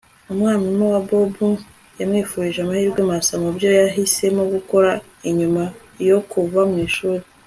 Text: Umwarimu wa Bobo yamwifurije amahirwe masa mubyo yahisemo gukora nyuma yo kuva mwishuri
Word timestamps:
Umwarimu 0.31 0.85
wa 0.93 1.01
Bobo 1.07 1.47
yamwifurije 1.99 2.59
amahirwe 2.61 3.01
masa 3.11 3.33
mubyo 3.43 3.67
yahisemo 3.79 4.41
gukora 4.53 4.91
nyuma 5.37 5.63
yo 6.09 6.17
kuva 6.31 6.59
mwishuri 6.71 7.23